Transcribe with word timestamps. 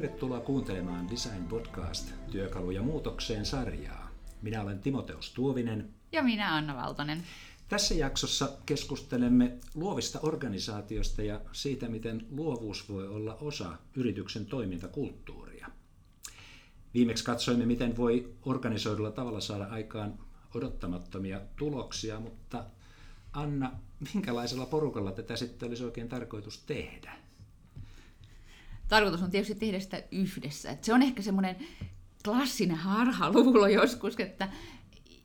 Tervetuloa 0.00 0.40
kuuntelemaan 0.40 1.10
Design 1.10 1.44
Podcast 1.44 2.12
työkaluja 2.30 2.82
muutokseen 2.82 3.46
sarjaa. 3.46 4.10
Minä 4.42 4.62
olen 4.62 4.78
Timoteus 4.78 5.32
Tuovinen. 5.34 5.90
Ja 6.12 6.22
minä 6.22 6.54
Anna 6.54 6.76
Valtonen. 6.76 7.22
Tässä 7.68 7.94
jaksossa 7.94 8.52
keskustelemme 8.66 9.58
luovista 9.74 10.20
organisaatioista 10.22 11.22
ja 11.22 11.40
siitä, 11.52 11.88
miten 11.88 12.26
luovuus 12.30 12.88
voi 12.88 13.08
olla 13.08 13.34
osa 13.34 13.76
yrityksen 13.96 14.46
toimintakulttuuria. 14.46 15.66
Viimeksi 16.94 17.24
katsoimme, 17.24 17.66
miten 17.66 17.96
voi 17.96 18.34
organisoidulla 18.44 19.10
tavalla 19.10 19.40
saada 19.40 19.64
aikaan 19.64 20.18
odottamattomia 20.54 21.40
tuloksia, 21.56 22.20
mutta 22.20 22.64
Anna, 23.32 23.72
minkälaisella 24.14 24.66
porukalla 24.66 25.12
tätä 25.12 25.36
sitten 25.36 25.68
olisi 25.68 25.84
oikein 25.84 26.08
tarkoitus 26.08 26.58
tehdä? 26.58 27.29
Tarkoitus 28.90 29.22
on 29.22 29.30
tietysti 29.30 29.54
tehdä 29.54 29.80
sitä 29.80 30.02
yhdessä. 30.10 30.70
Et 30.70 30.84
se 30.84 30.94
on 30.94 31.02
ehkä 31.02 31.22
semmoinen 31.22 31.56
klassinen 32.24 32.76
harhaluulo 32.76 33.66
joskus, 33.66 34.14
että 34.18 34.48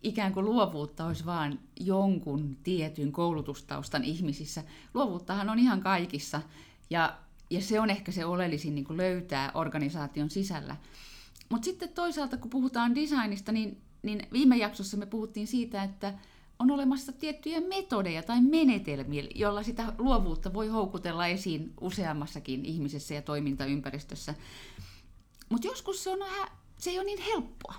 ikään 0.04 0.34
kuin 0.34 0.46
luovuutta 0.46 1.05
olisi 1.05 1.26
vain 1.26 1.60
jonkun 1.80 2.58
tietyn 2.64 3.12
koulutustaustan 3.12 4.04
ihmisissä. 4.04 4.64
Luovuuttahan 4.94 5.50
on 5.50 5.60
ihan 5.60 5.82
kaikissa, 5.82 6.41
ja, 6.90 7.18
ja 7.50 7.62
se 7.62 7.80
on 7.80 7.90
ehkä 7.90 8.12
se 8.12 8.26
oleellisin 8.26 8.76
niin 8.76 8.86
kuin 8.86 8.98
löytää 8.98 9.52
organisaation 9.54 10.30
sisällä. 10.30 10.76
Mutta 11.50 11.66
sitten 11.66 11.90
toisaalta, 11.90 12.38
kun 12.38 12.50
puhutaan 12.50 12.96
designista, 12.96 13.52
niin, 13.52 13.82
niin 14.04 14.27
viime 14.34 14.58
jaksossa 14.58 14.98
me 14.98 15.05
puhuttiin 15.05 15.48
siitä, 15.48 15.84
että 15.84 16.13
on 16.59 16.72
olemassa 16.72 17.12
tiettyjä 17.12 17.62
metodeja 17.62 18.23
tai 18.23 18.41
menetelmiä, 18.41 19.23
joilla 19.36 19.63
sitä 19.63 19.94
luovuutta 19.98 20.54
voi 20.54 20.68
houkutella 20.68 21.27
esiin 21.27 21.73
useammassakin 21.82 22.66
ihmisessä 22.66 23.13
ja 23.13 23.22
toimintaympäristössä. 23.22 24.36
Mutta 25.49 25.68
joskus 25.68 26.04
se, 26.04 26.10
on 26.10 26.20
vähän, 26.20 26.48
se 26.77 26.90
ei 26.90 26.99
ole 26.99 27.05
niin 27.05 27.21
helppoa. 27.21 27.76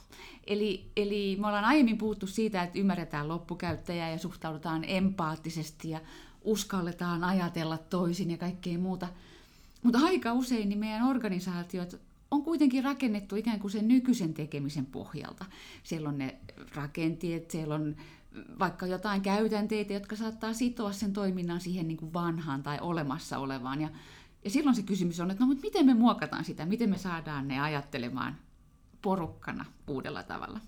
Eli, 0.47 0.91
eli 0.97 1.37
me 1.41 1.47
ollaan 1.47 1.65
aiemmin 1.65 1.98
puhuttu 1.98 2.27
siitä, 2.27 2.62
että 2.62 2.78
ymmärretään 2.78 3.28
loppukäyttäjää 3.28 4.11
ja 4.11 4.19
suhtaudutaan 4.19 4.84
empaattisesti 4.84 5.91
ja 5.91 6.00
uskalletaan 6.45 7.25
ajatella 7.25 7.78
toisin 7.78 8.31
ja 8.31 8.37
kaikkea 8.37 8.78
muuta. 8.78 9.09
Mutta 9.83 9.98
aika 9.98 10.33
usein 10.33 10.69
niin 10.69 10.78
meidän 10.78 11.09
organisaatiot 11.09 12.00
on 12.31 12.43
kuitenkin 12.43 12.84
rakennettu 12.84 13.37
ikään 13.37 13.61
kuin 13.61 13.70
sen 13.70 13.89
nykyisen 13.89 14.34
tekemisen 14.34 14.87
pohjalta. 14.87 15.45
Siellä 15.83 16.09
on 16.09 16.19
ne 16.19 16.37
rakenteet, 16.75 17.50
siellä 17.50 17.75
on 17.75 17.97
vaikka 18.59 18.87
jotain 18.87 19.23
käytänteitä, 19.23 19.92
jotka 19.92 20.17
saattaa 20.17 20.53
sitoa 20.53 20.92
sen 20.92 21.12
toiminnan 21.12 21.61
siihen 21.61 21.89
niin 21.89 21.98
kuin 21.98 22.12
vanhaan 22.12 22.62
tai 22.62 22.78
olemassa 22.81 23.39
olevaan. 23.39 23.81
Ja, 23.81 23.89
ja 24.45 24.51
silloin 24.51 24.77
se 24.77 24.83
kysymys 24.83 25.20
on, 25.20 25.31
että 25.31 25.45
no, 25.45 25.47
mutta 25.47 25.62
miten 25.62 25.87
me 25.87 25.95
muokataan 25.95 26.45
sitä, 26.45 26.67
miten 26.67 26.91
me 26.91 26.98
saadaan 26.98 27.48
ne 27.48 27.61
ajattelemaan 27.61 28.37
porukkana 29.03 29.65
uudella 29.87 30.23
tavalla. 30.23 30.61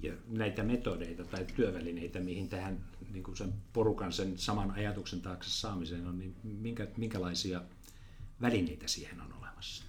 Ja 0.00 0.12
näitä 0.28 0.62
metodeita 0.62 1.24
tai 1.24 1.46
työvälineitä, 1.56 2.20
mihin 2.20 2.48
tähän 2.48 2.78
niin 3.12 3.24
kuin 3.24 3.36
sen 3.36 3.54
porukan 3.72 4.12
sen 4.12 4.38
saman 4.38 4.70
ajatuksen 4.70 5.20
taakse 5.20 5.50
saamiseen 5.50 6.06
on, 6.06 6.18
niin 6.18 6.34
minkä, 6.44 6.86
minkälaisia 6.96 7.62
välineitä 8.40 8.88
siihen 8.88 9.20
on 9.20 9.32
olemassa? 9.40 9.84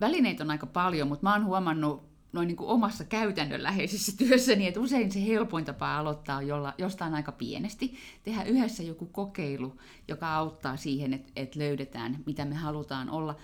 Välineitä 0.00 0.44
on 0.44 0.50
aika 0.50 0.66
paljon, 0.66 1.08
mutta 1.08 1.26
mä 1.26 1.32
oon 1.32 1.44
huomannut 1.44 2.13
noin 2.34 2.48
niin 2.48 2.56
kuin 2.56 2.68
omassa 2.68 3.04
käytännönläheisessä 3.04 4.12
työssäni, 4.18 4.66
että 4.66 4.80
usein 4.80 5.12
se 5.12 5.26
helpoin 5.26 5.64
tapa 5.64 5.98
aloittaa 5.98 6.42
jolla, 6.42 6.74
jostain 6.78 7.14
aika 7.14 7.32
pienesti, 7.32 7.94
tehdä 8.22 8.44
yhdessä 8.44 8.82
joku 8.82 9.06
kokeilu, 9.06 9.78
joka 10.08 10.34
auttaa 10.34 10.76
siihen, 10.76 11.14
että, 11.14 11.32
että 11.36 11.58
löydetään, 11.58 12.18
mitä 12.26 12.44
me 12.44 12.54
halutaan 12.54 13.10
olla. 13.10 13.36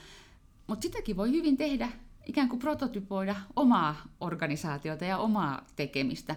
Mutta 0.66 0.82
sitäkin 0.82 1.16
voi 1.16 1.30
hyvin 1.30 1.56
tehdä, 1.56 1.88
ikään 2.27 2.48
kuin 2.48 2.58
prototypoida 2.58 3.36
omaa 3.56 3.97
organisaatiota 4.20 5.04
ja 5.04 5.19
omaa 5.19 5.66
tekemistä. 5.76 6.37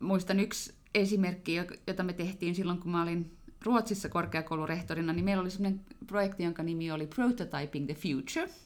Muistan 0.00 0.40
yksi 0.40 0.74
esimerkki, 0.94 1.54
jota 1.86 2.02
me 2.02 2.12
tehtiin 2.12 2.54
silloin, 2.54 2.78
kun 2.78 2.92
mä 2.92 3.02
olin 3.02 3.36
Ruotsissa 3.64 4.08
korkeakoulurehtorina, 4.08 5.12
niin 5.12 5.24
meillä 5.24 5.40
oli 5.40 5.50
sellainen 5.50 5.80
projekti, 6.06 6.42
jonka 6.42 6.62
nimi 6.62 6.90
oli 6.90 7.06
Prototyping 7.06 7.86
the 7.86 7.94
Future– 7.94 8.48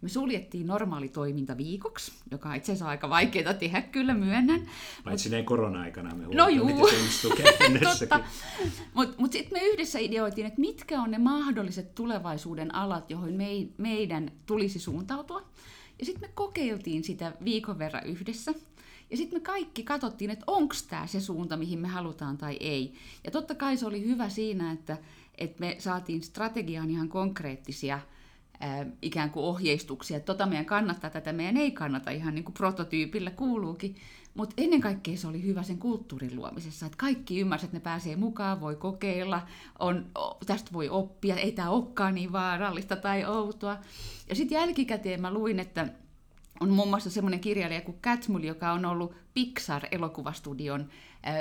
me 0.00 0.08
suljettiin 0.08 0.66
normaali 0.66 1.08
toiminta 1.08 1.56
viikoksi, 1.56 2.12
joka 2.30 2.48
on 2.48 2.54
itse 2.54 2.72
asiassa 2.72 2.88
aika 2.88 3.08
vaikeaa 3.10 3.54
tehdä, 3.54 3.82
kyllä 3.82 4.14
myönnän. 4.14 4.68
Paitsi 5.04 5.30
näin 5.30 5.44
korona-aikana 5.44 6.14
me 6.14 6.26
No 6.34 6.48
juu. 6.48 6.68
Mutta 8.94 9.14
mut 9.18 9.32
sitten 9.32 9.58
me 9.58 9.66
yhdessä 9.66 9.98
ideoitiin, 9.98 10.46
että 10.46 10.60
mitkä 10.60 11.02
on 11.02 11.10
ne 11.10 11.18
mahdolliset 11.18 11.94
tulevaisuuden 11.94 12.74
alat, 12.74 13.10
joihin 13.10 13.34
me, 13.34 13.46
meidän 13.78 14.32
tulisi 14.46 14.78
suuntautua. 14.78 15.42
Ja 15.98 16.06
sitten 16.06 16.28
me 16.28 16.32
kokeiltiin 16.34 17.04
sitä 17.04 17.32
viikon 17.44 17.78
verran 17.78 18.06
yhdessä. 18.06 18.54
Ja 19.10 19.16
sitten 19.16 19.38
me 19.38 19.40
kaikki 19.40 19.82
katsottiin, 19.82 20.30
että 20.30 20.44
onko 20.46 20.74
tämä 20.88 21.06
se 21.06 21.20
suunta, 21.20 21.56
mihin 21.56 21.78
me 21.78 21.88
halutaan 21.88 22.38
tai 22.38 22.56
ei. 22.60 22.94
Ja 23.24 23.30
totta 23.30 23.54
kai 23.54 23.76
se 23.76 23.86
oli 23.86 24.04
hyvä 24.04 24.28
siinä, 24.28 24.72
että, 24.72 24.98
että 25.38 25.60
me 25.60 25.76
saatiin 25.78 26.22
strategiaan 26.22 26.90
ihan 26.90 27.08
konkreettisia– 27.08 28.00
ikään 29.02 29.30
kuin 29.30 29.44
ohjeistuksia, 29.44 30.16
että 30.16 30.26
tota 30.26 30.46
meidän 30.46 30.66
kannattaa, 30.66 31.10
tätä 31.10 31.32
meidän 31.32 31.56
ei 31.56 31.70
kannata, 31.70 32.10
ihan 32.10 32.34
niin 32.34 32.44
kuin 32.44 32.54
prototyypillä 32.54 33.30
kuuluukin. 33.30 33.96
Mutta 34.34 34.54
ennen 34.58 34.80
kaikkea 34.80 35.16
se 35.16 35.26
oli 35.26 35.42
hyvä 35.42 35.62
sen 35.62 35.78
kulttuurin 35.78 36.36
luomisessa, 36.36 36.86
että 36.86 36.98
kaikki 36.98 37.40
ymmärsivät, 37.40 37.68
että 37.68 37.76
ne 37.76 37.82
pääsee 37.82 38.16
mukaan, 38.16 38.60
voi 38.60 38.76
kokeilla, 38.76 39.46
on, 39.78 40.06
tästä 40.46 40.70
voi 40.72 40.88
oppia, 40.88 41.36
ei 41.36 41.52
tämä 41.52 41.70
olekaan 41.70 42.14
niin 42.14 42.32
vaarallista 42.32 42.96
tai 42.96 43.24
outoa. 43.24 43.76
Ja 44.28 44.34
sitten 44.34 44.56
jälkikäteen 44.56 45.20
mä 45.20 45.32
luin, 45.32 45.60
että 45.60 45.88
on 46.60 46.70
muun 46.70 46.88
muassa 46.88 47.10
semmoinen 47.10 47.40
kirjailija 47.40 47.80
kuin 47.80 47.98
Catmull, 48.02 48.44
joka 48.44 48.72
on 48.72 48.84
ollut 48.84 49.14
Pixar-elokuvastudion 49.34 50.88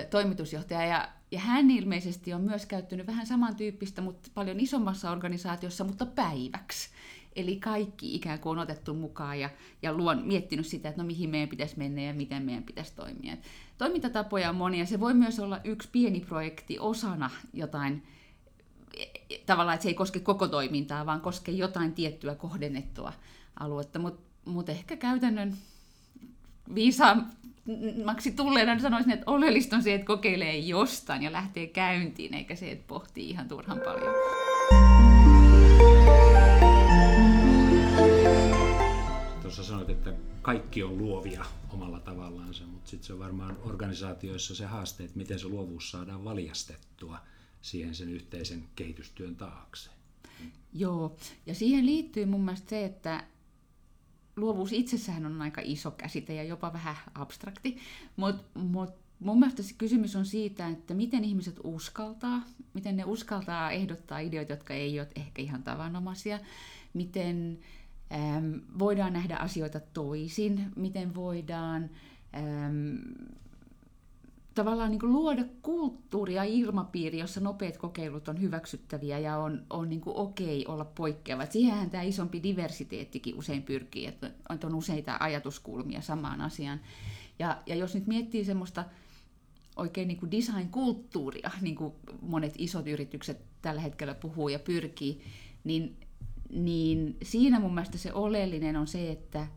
toimitusjohtaja, 0.09 0.85
ja, 0.85 1.09
ja 1.31 1.40
hän 1.40 1.72
ilmeisesti 1.72 2.34
on 2.34 2.41
myös 2.41 2.66
käyttänyt 2.66 3.07
vähän 3.07 3.28
samantyyppistä, 3.28 4.01
mutta 4.01 4.29
paljon 4.34 4.59
isommassa 4.59 5.12
organisaatiossa, 5.12 5.84
mutta 5.84 6.06
päiväksi. 6.06 6.90
Eli 7.35 7.56
kaikki 7.56 8.16
ikään 8.16 8.40
kuin 8.40 8.51
on 8.51 8.63
otettu 8.63 8.94
mukaan 8.94 9.40
ja, 9.40 9.50
ja 9.81 9.94
luon, 9.94 10.22
miettinyt 10.25 10.68
sitä, 10.68 10.90
että 10.90 11.01
no 11.01 11.07
mihin 11.07 11.30
meidän 11.30 11.50
pitäisi 11.50 11.78
mennä 11.78 12.01
ja 12.01 12.13
miten 12.13 12.44
meidän 12.44 12.63
pitäisi 12.63 12.95
toimia. 12.95 13.38
Toimintatapoja 13.78 14.50
on 14.50 14.56
monia. 14.56 14.85
Se 14.85 15.00
voi 15.00 15.13
myös 15.13 15.40
olla 15.40 15.59
yksi 15.63 15.90
pieni 15.91 16.19
projekti 16.19 16.80
osana 16.80 17.30
jotain, 17.53 18.03
e, 18.97 19.03
e, 19.03 19.38
tavallaan, 19.45 19.75
että 19.75 19.84
se 19.84 19.90
ei 19.90 19.94
koske 19.94 20.19
koko 20.19 20.47
toimintaa, 20.47 21.06
vaan 21.06 21.22
koskee 21.22 21.56
jotain 21.56 21.94
tiettyä 21.94 22.35
kohdennettua 22.35 23.13
aluetta. 23.59 24.00
Mutta 24.00 24.32
mut 24.46 24.70
ehkä 24.70 24.98
käytännön 24.98 25.54
viisaammaksi 26.76 28.31
tulleena 28.31 28.80
sanoisin, 28.80 29.12
että 29.12 29.31
oleellista 29.31 29.76
on 29.76 29.84
se, 29.84 29.94
että 29.94 30.08
kokeilee 30.08 30.58
jostain 30.58 31.24
ja 31.24 31.31
lähtee 31.31 31.68
käyntiin, 31.68 32.34
eikä 32.34 32.56
se, 32.56 32.72
että 32.72 32.88
pohtii 32.88 33.30
ihan 33.30 33.48
turhan 33.48 33.80
paljon. 33.86 34.16
Tuossa 39.42 39.64
sanoit, 39.64 39.90
että 39.90 40.14
kaikki 40.42 40.84
on 40.84 40.98
luovia 40.98 41.46
omalla 41.70 42.00
tavallaansa, 42.00 42.64
mutta 42.64 42.90
sitten 42.90 43.08
se 43.08 43.14
on 43.14 43.20
varmaan 43.20 43.58
organisaatioissa 43.64 44.56
se 44.56 44.66
haaste, 44.66 45.04
että 45.04 45.18
miten 45.18 45.40
se 45.40 45.48
luovuus 45.48 45.92
saadaan 45.92 46.24
valjastettua 46.24 47.20
siihen 47.62 47.96
sen 47.96 48.10
yhteisen 48.10 48.64
kehitystyön 48.75 49.36
taakse. 49.36 49.90
Joo, 50.74 51.16
ja 51.46 51.56
siihen 51.56 51.86
liittyy 51.86 52.25
mun 52.25 52.42
mielestä 52.42 52.70
se, 52.70 52.86
että 52.86 53.24
luovuus 54.35 54.71
itsessään 54.71 55.25
on 55.25 55.41
aika 55.41 55.61
iso 55.63 55.91
käsite 55.91 56.33
ja 56.33 56.44
jopa 56.44 56.73
vähän 56.73 56.95
abstrakti, 57.16 57.77
mutta 58.16 58.59
mut 58.59 59.03
mun 59.19 59.39
mielestä 59.39 59.63
se 59.63 59.75
kysymys 59.77 60.16
on 60.16 60.25
siitä, 60.25 60.67
että 60.67 60.94
miten 60.94 61.23
ihmiset 61.23 61.59
uskaltaa, 61.63 62.41
miten 62.73 62.97
ne 62.97 63.03
uskaltaa 63.05 63.71
ehdottaa 63.71 64.19
ideoita, 64.19 64.53
jotka 64.53 64.74
ei 64.74 65.00
ole 65.00 65.07
ehkä 65.15 65.41
ihan 65.41 65.63
tavanomaisia, 65.63 66.39
miten 66.94 67.59
äm, 68.12 68.62
voidaan 68.80 69.13
nähdä 69.13 69.35
asioita 69.38 69.80
toisin, 69.80 70.71
miten 70.75 71.15
voidaan 71.15 71.89
äm, 72.36 72.97
tavallaan 74.55 74.91
niin 74.91 75.13
luoda 75.13 75.44
kulttuuri 75.61 76.33
ja 76.33 76.44
ilmapiiri, 76.44 77.19
jossa 77.19 77.39
nopeat 77.39 77.77
kokeilut 77.77 78.27
on 78.27 78.41
hyväksyttäviä 78.41 79.19
ja 79.19 79.38
on, 79.38 79.65
on 79.69 79.89
niin 79.89 80.01
okei 80.05 80.65
olla 80.67 80.85
poikkeava. 80.85 81.45
Siihenhän 81.45 81.89
tämä 81.89 82.03
isompi 82.03 82.44
diversiteettikin 82.44 83.35
usein 83.35 83.63
pyrkii, 83.63 84.05
että 84.05 84.31
on 84.63 84.75
useita 84.75 85.17
ajatuskulmia 85.19 86.01
samaan 86.01 86.41
asiaan. 86.41 86.81
Ja, 87.39 87.61
ja 87.65 87.75
jos 87.75 87.95
nyt 87.95 88.07
miettii 88.07 88.45
semmoista 88.45 88.85
oikein 89.75 90.07
niin 90.07 90.31
design-kulttuuria, 90.31 91.51
niin 91.61 91.75
kuin 91.75 91.94
monet 92.21 92.53
isot 92.57 92.88
yritykset 92.88 93.41
tällä 93.61 93.81
hetkellä 93.81 94.13
puhuu 94.13 94.50
ja 94.50 94.59
pyrkii, 94.59 95.21
niin, 95.63 95.97
niin 96.50 97.17
siinä 97.23 97.59
mun 97.59 97.73
mielestä 97.73 97.97
se 97.97 98.13
oleellinen 98.13 98.75
on 98.75 98.88
se, 98.88 99.11
että 99.11 99.47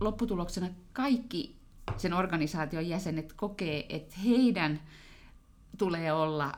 lopputuloksena 0.00 0.68
kaikki 0.92 1.61
sen 1.96 2.12
organisaation 2.12 2.88
jäsenet 2.88 3.32
kokee, 3.32 3.86
että 3.88 4.14
heidän 4.24 4.80
tulee 5.78 6.12
olla 6.12 6.52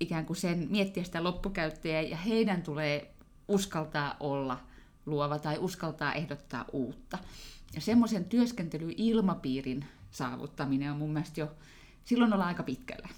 ikään 0.00 0.26
kuin 0.26 0.36
sen, 0.36 0.66
miettiä 0.70 1.04
sitä 1.04 1.24
loppukäyttäjää 1.24 2.00
ja 2.00 2.16
heidän 2.16 2.62
tulee 2.62 3.14
uskaltaa 3.48 4.16
olla 4.20 4.60
luova 5.06 5.38
tai 5.38 5.58
uskaltaa 5.58 6.14
ehdottaa 6.14 6.64
uutta. 6.72 7.18
Ja 7.74 7.80
semmoisen 7.80 8.24
työskentelyilmapiirin 8.24 9.84
saavuttaminen 10.10 10.92
on 10.92 10.98
mun 10.98 11.12
mielestä 11.12 11.40
jo, 11.40 11.50
silloin 12.04 12.32
ollaan 12.32 12.48
aika 12.48 12.62
pitkällä. 12.62 13.08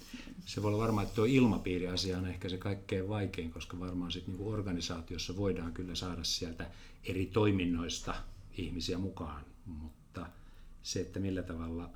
Se 0.45 0.63
voi 0.63 0.73
olla 0.73 0.83
varmaan, 0.83 1.03
että 1.03 1.15
tuo 1.15 1.25
ilmapiiriasia 1.25 2.17
on 2.17 2.27
ehkä 2.27 2.49
se 2.49 2.57
kaikkein 2.57 3.09
vaikein, 3.09 3.51
koska 3.51 3.79
varmaan 3.79 4.11
sitten 4.11 4.35
niin 4.35 4.53
organisaatiossa 4.53 5.37
voidaan 5.37 5.73
kyllä 5.73 5.95
saada 5.95 6.23
sieltä 6.23 6.71
eri 7.03 7.25
toiminnoista 7.25 8.15
ihmisiä 8.57 8.97
mukaan, 8.97 9.45
mutta 9.65 10.00
se, 10.83 10.99
että 10.99 11.19
millä 11.19 11.43
tavalla, 11.43 11.89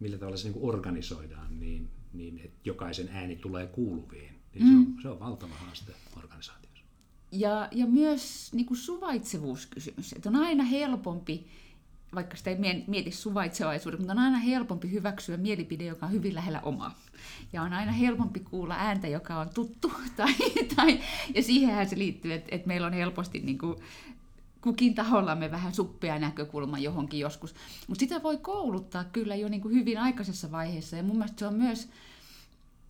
millä 0.00 0.18
tavalla 0.18 0.36
se 0.36 0.48
niin 0.48 0.58
organisoidaan, 0.62 1.60
niin, 1.60 1.90
niin 2.12 2.38
että 2.38 2.60
jokaisen 2.64 3.08
ääni 3.12 3.36
tulee 3.36 3.66
kuuluviin, 3.66 4.34
niin 4.54 4.66
mm. 4.66 4.84
se, 4.84 4.88
on, 4.88 5.02
se 5.02 5.08
on 5.08 5.20
valtava 5.20 5.54
haaste 5.54 5.92
organisaatiossa. 6.16 6.84
Ja, 7.32 7.68
ja 7.70 7.86
myös 7.86 8.52
niin 8.52 8.66
kuin 8.66 8.78
suvaitsevuuskysymys, 8.78 10.12
että 10.12 10.28
on 10.28 10.36
aina 10.36 10.64
helpompi 10.64 11.46
vaikka 12.14 12.36
sitä 12.36 12.50
ei 12.50 12.84
mieti 12.86 13.10
suvaitsevaisuuden, 13.10 14.00
mutta 14.00 14.12
on 14.12 14.18
aina 14.18 14.38
helpompi 14.38 14.90
hyväksyä 14.90 15.36
mielipide, 15.36 15.84
joka 15.84 16.06
on 16.06 16.12
hyvin 16.12 16.34
lähellä 16.34 16.60
omaa. 16.60 16.98
Ja 17.52 17.62
on 17.62 17.72
aina 17.72 17.92
helpompi 17.92 18.40
kuulla 18.40 18.74
ääntä, 18.74 19.08
joka 19.08 19.40
on 19.40 19.48
tuttu. 19.54 19.92
Tai, 20.16 20.34
tai, 20.76 21.00
ja 21.34 21.42
siihenhän 21.42 21.88
se 21.88 21.98
liittyy, 21.98 22.32
että, 22.32 22.48
että 22.54 22.68
meillä 22.68 22.86
on 22.86 22.92
helposti 22.92 23.40
niin 23.40 23.58
kuin, 23.58 23.76
kukin 24.62 24.94
tahollamme 24.94 25.50
vähän 25.50 25.74
suppea 25.74 26.18
näkökulma 26.18 26.78
johonkin 26.78 27.20
joskus. 27.20 27.54
Mutta 27.88 28.00
sitä 28.00 28.22
voi 28.22 28.38
kouluttaa 28.38 29.04
kyllä 29.04 29.34
jo 29.34 29.48
niin 29.48 29.60
kuin 29.60 29.74
hyvin 29.74 29.98
aikaisessa 29.98 30.52
vaiheessa. 30.52 30.96
Ja 30.96 31.02
mun 31.02 31.16
mielestä 31.16 31.38
se 31.38 31.46
on 31.46 31.54
myös 31.54 31.88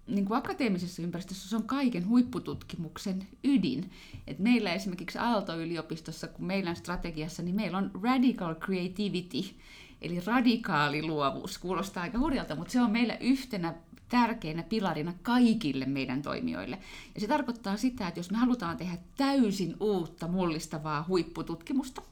niin 0.06 0.24
kuin 0.24 0.38
akateemisessa 0.38 1.02
ympäristössä 1.02 1.48
se 1.48 1.56
on 1.56 1.66
kaiken 1.66 2.08
huippututkimuksen 2.08 3.26
ydin. 3.44 3.90
Et 4.26 4.38
meillä 4.38 4.72
esimerkiksi 4.72 5.18
Aalto-yliopistossa, 5.18 6.28
kun 6.28 6.44
meillä 6.44 6.70
on 6.70 6.76
strategiassa, 6.76 7.42
niin 7.42 7.56
meillä 7.56 7.78
on 7.78 7.90
radical 8.02 8.54
creativity, 8.54 9.54
eli 10.02 10.20
radikaali 10.26 11.02
luovuus. 11.02 11.58
Kuulostaa 11.58 12.02
aika 12.02 12.18
hurjalta, 12.18 12.56
mutta 12.56 12.72
se 12.72 12.80
on 12.80 12.90
meillä 12.90 13.16
yhtenä 13.16 13.74
tärkeänä 14.12 14.62
pilarina 14.62 15.14
kaikille 15.22 15.86
meidän 15.86 16.22
toimijoille. 16.22 16.78
Ja 17.14 17.20
se 17.20 17.26
tarkoittaa 17.26 17.76
sitä, 17.76 18.08
että 18.08 18.20
jos 18.20 18.30
me 18.30 18.38
halutaan 18.38 18.76
tehdä 18.76 18.98
täysin 19.16 19.76
uutta, 19.80 20.28
mullistavaa 20.28 21.04
huippututkimusta, 21.08 22.02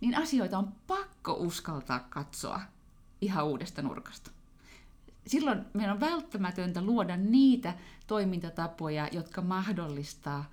niin 0.00 0.18
asioita 0.18 0.58
on 0.58 0.72
pakko 0.86 1.32
uskaltaa 1.32 2.00
katsoa 2.00 2.60
ihan 3.20 3.46
uudesta 3.46 3.82
nurkasta 3.82 4.30
silloin 5.26 5.64
meidän 5.74 5.94
on 5.94 6.00
välttämätöntä 6.00 6.82
luoda 6.82 7.16
niitä 7.16 7.74
toimintatapoja, 8.06 9.08
jotka 9.12 9.42
mahdollistaa 9.42 10.50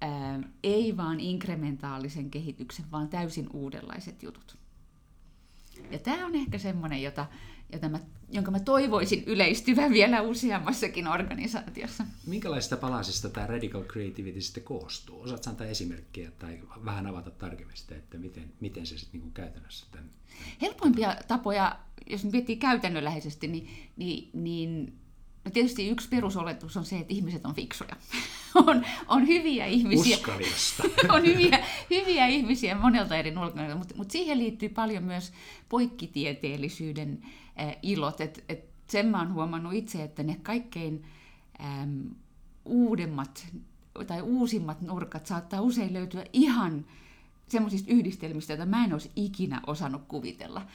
ää, 0.00 0.40
ei 0.62 0.96
vaan 0.96 1.20
inkrementaalisen 1.20 2.30
kehityksen, 2.30 2.90
vaan 2.92 3.08
täysin 3.08 3.48
uudenlaiset 3.52 4.22
jutut. 4.22 4.56
Ja 5.90 5.98
tämä 5.98 6.26
on 6.26 6.34
ehkä 6.34 6.58
semmoinen, 6.58 7.02
jota, 7.02 7.26
jota 7.72 7.88
mä, 7.88 8.00
jonka 8.30 8.50
mä 8.50 8.60
toivoisin 8.60 9.24
yleistyvän 9.26 9.92
vielä 9.92 10.22
useammassakin 10.22 11.08
organisaatiossa. 11.08 12.04
Minkälaisista 12.26 12.76
palasista 12.76 13.28
tämä 13.28 13.46
Radical 13.46 13.82
Creativity 13.84 14.40
sitten 14.40 14.62
koostuu? 14.62 15.20
Osaatko 15.22 15.50
antaa 15.50 15.66
esimerkkiä 15.66 16.30
tai 16.30 16.58
vähän 16.84 17.06
avata 17.06 17.30
tarkemmin 17.30 17.76
sitä, 17.76 17.94
että 17.94 18.18
miten, 18.18 18.52
miten 18.60 18.86
se 18.86 18.98
sitten 18.98 19.20
niin 19.20 19.32
käytännössä 19.32 19.86
tämän... 19.90 20.10
Helpoimpia 20.62 21.16
tapoja 21.28 21.78
jos 22.06 22.24
miettii 22.24 22.56
käytännönläheisesti, 22.56 23.48
niin, 23.48 23.68
niin, 23.96 24.30
niin 24.32 24.92
No 25.44 25.50
tietysti 25.50 25.88
yksi 25.88 26.08
perusoletus 26.08 26.76
on 26.76 26.84
se, 26.84 26.98
että 26.98 27.14
ihmiset 27.14 27.46
on 27.46 27.54
fiksuja. 27.54 27.96
on, 28.66 28.86
on 29.08 29.26
hyviä 29.26 29.66
ihmisiä. 29.66 30.18
on 31.14 31.26
hyviä, 31.26 31.64
hyviä 31.90 32.26
ihmisiä 32.26 32.74
monelta 32.74 33.16
eri 33.16 33.30
nurkalta, 33.30 33.74
mutta, 33.74 33.94
mutta 33.96 34.12
siihen 34.12 34.38
liittyy 34.38 34.68
paljon 34.68 35.04
myös 35.04 35.32
poikkitieteellisyyden 35.68 37.22
äh, 37.60 37.76
ilot. 37.82 38.20
Et, 38.20 38.44
et 38.48 38.64
sen 38.86 39.06
mä 39.06 39.18
oon 39.18 39.34
huomannut 39.34 39.74
itse, 39.74 40.02
että 40.02 40.22
ne 40.22 40.36
kaikkein 40.42 41.04
ähm, 41.60 42.00
uudemmat 42.64 43.46
tai 44.06 44.22
uusimmat 44.22 44.80
nurkat 44.80 45.26
saattaa 45.26 45.60
usein 45.60 45.92
löytyä 45.92 46.24
ihan 46.32 46.84
semmoisista 47.52 47.92
yhdistelmistä, 47.92 48.52
joita 48.52 48.66
mä 48.66 48.84
en 48.84 48.92
olisi 48.92 49.10
ikinä 49.16 49.60
osannut 49.66 50.02
kuvitella. 50.08 50.66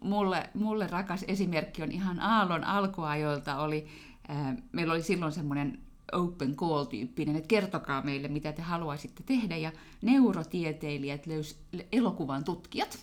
mulle, 0.00 0.50
mulle 0.54 0.86
rakas 0.86 1.24
esimerkki 1.28 1.82
on 1.82 1.92
ihan 1.92 2.20
Aallon 2.20 2.64
alkuajoilta 2.64 3.58
oli, 3.58 3.86
ää, 4.28 4.56
meillä 4.72 4.92
oli 4.92 5.02
silloin 5.02 5.32
semmoinen 5.32 5.78
open 6.12 6.56
call-tyyppinen, 6.56 7.36
että 7.36 7.48
kertokaa 7.48 8.02
meille, 8.02 8.28
mitä 8.28 8.52
te 8.52 8.62
haluaisitte 8.62 9.22
tehdä, 9.26 9.56
ja 9.56 9.72
neurotieteilijät 10.02 11.26
löysi 11.26 11.56
elokuvan 11.92 12.44
tutkijat. 12.44 12.98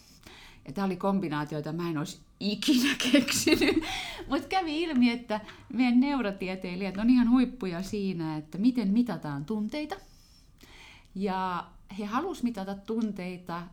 Ja 0.65 0.73
tämä 0.73 0.85
oli 0.85 0.95
kombinaatio, 0.95 1.57
jota 1.57 1.73
mä 1.73 1.89
en 1.89 1.97
olisi 1.97 2.19
ikinä 2.39 2.95
keksinyt. 3.11 3.83
Mutta 4.27 4.47
kävi 4.47 4.81
ilmi, 4.81 5.11
että 5.11 5.41
meidän 5.73 5.99
neurotieteilijät 5.99 6.97
on 6.97 7.09
ihan 7.09 7.29
huippuja 7.29 7.83
siinä, 7.83 8.37
että 8.37 8.57
miten 8.57 8.87
mitataan 8.87 9.45
tunteita. 9.45 9.95
Ja 11.15 11.67
he 11.99 12.05
halusivat 12.05 12.43
mitata 12.43 12.75
tunteita 12.75 13.63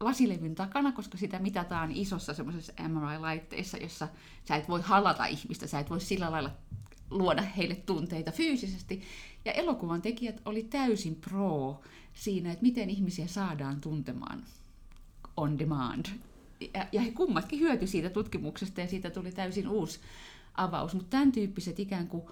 lasilevyn 0.00 0.54
takana, 0.54 0.92
koska 0.92 1.18
sitä 1.18 1.38
mitataan 1.38 1.92
isossa 1.92 2.34
semmoisessa 2.34 2.72
MRI-laitteessa, 2.88 3.76
jossa 3.76 4.08
sä 4.44 4.56
et 4.56 4.68
voi 4.68 4.80
halata 4.80 5.26
ihmistä, 5.26 5.66
sä 5.66 5.78
et 5.78 5.90
voi 5.90 6.00
sillä 6.00 6.30
lailla 6.30 6.50
luoda 7.10 7.42
heille 7.42 7.74
tunteita 7.74 8.32
fyysisesti. 8.32 9.02
Ja 9.44 9.52
elokuvan 9.52 10.02
tekijät 10.02 10.42
oli 10.44 10.62
täysin 10.62 11.14
pro 11.14 11.80
siinä, 12.14 12.52
että 12.52 12.62
miten 12.62 12.90
ihmisiä 12.90 13.26
saadaan 13.26 13.80
tuntemaan 13.80 14.44
on 15.36 15.58
demand. 15.58 16.06
Ja, 16.74 16.86
ja 16.92 17.00
he 17.00 17.10
kummatkin 17.10 17.60
hyöty 17.60 17.86
siitä 17.86 18.10
tutkimuksesta 18.10 18.80
ja 18.80 18.88
siitä 18.88 19.10
tuli 19.10 19.32
täysin 19.32 19.68
uusi 19.68 20.00
avaus. 20.54 20.94
Mutta 20.94 21.10
tämän 21.10 21.32
tyyppiset 21.32 21.80
ikään 21.80 22.08
kuin 22.08 22.24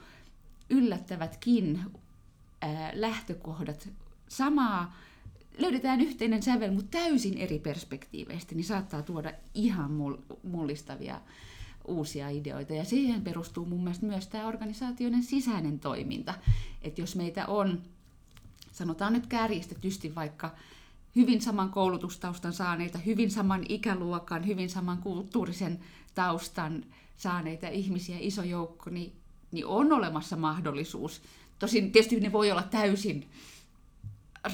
yllättävätkin 0.70 1.81
ää, 2.62 2.90
lähtökohdat 2.94 3.88
samaa 4.31 4.97
löydetään 5.59 6.00
yhteinen 6.00 6.43
sävel, 6.43 6.73
mutta 6.73 6.99
täysin 6.99 7.38
eri 7.38 7.59
perspektiiveistä, 7.59 8.55
niin 8.55 8.65
saattaa 8.65 9.03
tuoda 9.03 9.32
ihan 9.55 9.91
mullistavia 10.43 11.21
uusia 11.85 12.29
ideoita. 12.29 12.75
Ja 12.75 12.85
siihen 12.85 13.23
perustuu 13.23 13.67
mun 13.67 13.85
mielestä 13.85 14.06
myös 14.06 14.27
tämä 14.27 14.47
organisaatioiden 14.47 15.23
sisäinen 15.23 15.81
toiminta. 15.81 16.35
Että 16.82 17.00
jos 17.00 17.17
meitä 17.17 17.47
on, 17.47 17.82
sanotaan 18.72 19.13
nyt 19.13 19.27
kärjistetysti 19.27 20.15
vaikka 20.15 20.55
hyvin 21.17 21.43
saman 21.43 21.70
koulutustaustan 21.70 22.53
saaneita, 22.53 22.99
hyvin 22.99 23.31
saman 23.31 23.65
ikäluokan, 23.69 24.46
hyvin 24.46 24.70
saman 24.70 24.99
kulttuurisen 24.99 25.81
taustan 26.15 26.84
saaneita 27.17 27.69
ihmisiä, 27.69 28.17
iso 28.20 28.43
joukko, 28.43 28.91
niin, 28.91 29.13
niin 29.53 29.67
on 29.67 29.93
olemassa 29.93 30.37
mahdollisuus. 30.37 31.22
Tosin 31.58 31.93
tietysti 31.93 32.20
ne 32.20 32.32
voi 32.32 32.51
olla 32.51 32.63
täysin 32.63 33.27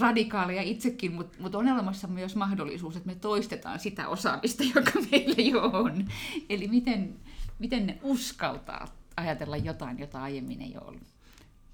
radikaaleja 0.01 0.63
itsekin, 0.63 1.13
mutta 1.13 1.39
mut 1.41 1.55
on 1.55 1.69
olemassa 1.69 2.09
myös 2.09 2.37
mahdollisuus, 2.37 2.97
että 2.97 3.07
me 3.07 3.15
toistetaan 3.15 3.79
sitä 3.79 4.09
osaamista, 4.09 4.65
joka 4.75 4.93
meillä 5.11 5.43
jo 5.43 5.63
on. 5.63 6.09
Eli 6.49 6.69
miten, 6.69 7.17
miten 7.59 7.87
ne 7.87 7.99
uskaltaa 8.03 8.97
ajatella 9.17 9.57
jotain, 9.57 9.99
jota 9.99 10.23
aiemmin 10.23 10.63
ei 10.63 10.75
ole 10.77 10.89
ollut. 10.89 11.17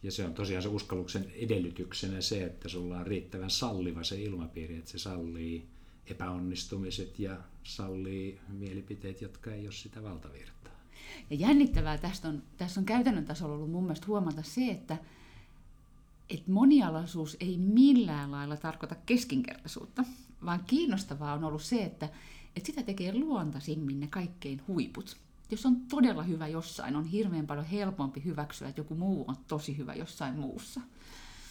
Ja 0.02 0.12
se 0.12 0.25
on 0.25 0.35
tosiaan 0.35 0.62
se 0.62 0.69
uskalluksen 0.69 1.33
edellytyksenä 1.35 2.21
se, 2.21 2.45
että 2.45 2.69
sulla 2.69 2.99
on 2.99 3.07
riittävän 3.07 3.50
salliva 3.50 4.04
se 4.04 4.23
ilmapiiri, 4.23 4.76
että 4.76 4.90
se 4.90 4.99
sallii 4.99 5.66
epäonnistumiset 6.07 7.19
ja 7.19 7.37
sallii 7.62 8.40
mielipiteet, 8.49 9.23
jotka 9.23 9.52
ei 9.52 9.66
ole 9.66 9.73
sitä 9.73 10.02
valtavirtaa. 10.02 10.73
Ja 11.31 11.37
jännittävää 11.37 11.99
tästä 11.99 12.28
on, 12.28 12.42
tässä 12.57 12.81
on 12.81 12.87
käytännön 12.87 13.25
tasolla 13.25 13.54
ollut 13.54 13.71
mun 13.71 13.83
mielestä 13.83 14.07
huomata 14.07 14.42
se, 14.42 14.66
että, 14.66 14.97
että 16.32 16.52
monialaisuus 16.52 17.36
ei 17.40 17.58
millään 17.58 18.30
lailla 18.30 18.56
tarkoita 18.56 18.94
keskinkertaisuutta, 19.06 20.04
vaan 20.44 20.64
kiinnostavaa 20.66 21.32
on 21.32 21.44
ollut 21.44 21.62
se, 21.62 21.82
että, 21.84 22.08
että 22.56 22.66
sitä 22.66 22.82
tekee 22.82 23.14
luontaisimmin 23.14 24.00
ne 24.00 24.06
kaikkein 24.06 24.62
huiput. 24.68 25.16
Jos 25.50 25.66
on 25.66 25.76
todella 25.76 26.22
hyvä 26.22 26.48
jossain, 26.48 26.96
on 26.96 27.04
hirveän 27.04 27.46
paljon 27.46 27.66
helpompi 27.66 28.24
hyväksyä, 28.24 28.68
että 28.68 28.80
joku 28.80 28.94
muu 28.94 29.24
on 29.28 29.36
tosi 29.48 29.76
hyvä 29.76 29.94
jossain 29.94 30.34
muussa. 30.34 30.80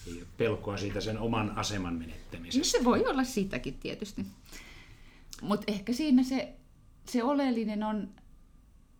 Ei 0.08 0.14
ole 0.14 0.28
pelkoa 0.38 0.78
siitä 0.78 1.02
sen 1.02 1.18
oman 1.18 1.58
aseman 1.58 1.94
menettämisestä. 1.94 2.60
No 2.60 2.64
se 2.64 2.86
voi 2.86 3.06
olla 3.06 3.24
sitäkin 3.24 3.74
tietysti. 3.74 4.26
Mutta 5.42 5.72
ehkä 5.72 5.94
siinä 5.94 6.24
se, 6.24 6.56
se 7.06 7.24
oleellinen 7.24 7.84
on, 7.84 8.10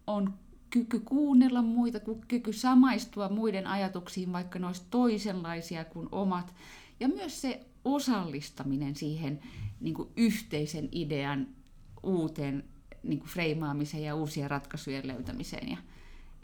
on 0.08 0.34
kyky 0.72 1.00
kuunnella 1.00 1.62
muita, 1.62 2.00
kyky 2.28 2.54
samaistua 2.54 3.30
muiden 3.30 3.68
ajatuksiin, 3.68 4.34
vaikka 4.34 4.60
ne 4.60 4.68
olisi 4.68 4.84
toisenlaisia 4.90 5.86
kuin 5.86 6.10
omat. 6.12 6.56
Ja 7.00 7.08
myös 7.08 7.42
se 7.42 7.66
osallistaminen 7.86 8.96
siihen 8.96 9.40
niin 9.80 9.94
kuin 9.94 10.10
yhteisen 10.18 10.90
idean 10.92 11.48
uuteen 12.04 12.64
niin 13.04 13.20
kuin 13.20 13.30
freimaamiseen 13.30 14.04
ja 14.04 14.16
uusien 14.16 14.52
ratkaisujen 14.52 15.08
löytämiseen. 15.08 15.70
Ja 15.70 15.78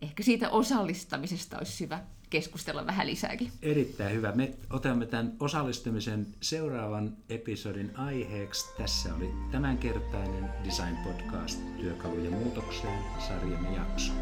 ehkä 0.01 0.23
siitä 0.23 0.49
osallistamisesta 0.49 1.57
olisi 1.57 1.83
hyvä, 1.83 2.03
keskustella 2.29 2.85
vähän 2.85 3.07
lisääkin. 3.07 3.51
Erittäin 3.61 4.15
hyvä. 4.15 4.31
Me 4.31 4.53
otamme 4.69 5.05
tämän 5.05 5.33
osallistumisen 5.39 6.27
seuraavan 6.41 7.17
episodin 7.29 7.91
aiheeksi. 7.97 8.65
Tässä 8.77 9.15
oli 9.15 9.29
tämänkertainen 9.51 10.49
Design 10.65 10.97
Podcast 10.97 11.59
Työkaluja 11.79 12.31
muutokseen 12.31 12.99
sarjamme 13.27 13.75
jakso. 13.75 14.13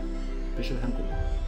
Pysyhän 0.58 0.92
kuulolla. 0.92 1.45